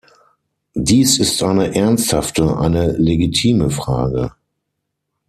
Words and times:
Dies 0.73 1.19
ist 1.19 1.43
eine 1.43 1.75
ernsthafte, 1.75 2.57
eine 2.57 2.93
legitime 2.93 3.69
Frage. 3.69 4.31